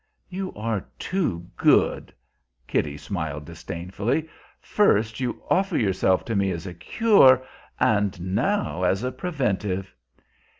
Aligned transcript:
"You 0.29 0.51
are 0.55 0.83
too 0.97 1.45
good!" 1.55 2.11
Kitty 2.65 2.97
smiled 2.97 3.45
disdainfully. 3.45 4.27
"First 4.59 5.19
you 5.19 5.43
offer 5.47 5.77
yourself 5.77 6.25
to 6.25 6.35
me 6.35 6.49
as 6.49 6.65
a 6.65 6.73
cure, 6.73 7.43
and 7.79 8.19
now 8.33 8.81
as 8.81 9.03
a 9.03 9.11
preventive." 9.11 9.93